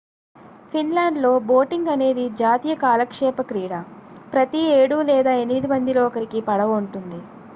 ఫిన్లాండ్లో 0.71 1.31
బోటింగ్' 1.49 1.91
అనేది 1.91 2.23
జాతీయ 2.39 2.75
కాలక్షేప 2.75 3.41
క్రీడ 3.49 3.73
ప్రతి 4.33 4.61
7 4.77 4.99
లేదా 5.11 5.33
8 5.43 5.71
మందిలో 5.73 6.03
ఒకరికి 6.07 6.41
పడవ 6.49 6.79
ఉంటుంది 6.81 7.21